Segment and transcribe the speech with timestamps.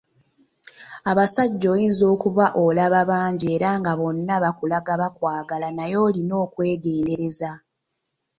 [1.11, 7.51] Abasajja oyinza okuba olaba bangi era nga bonna bakulaga bakwagala naye olina okwegendereza.